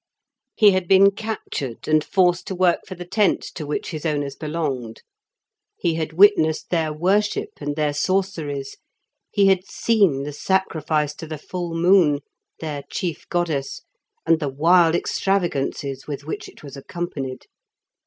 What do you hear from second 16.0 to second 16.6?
with which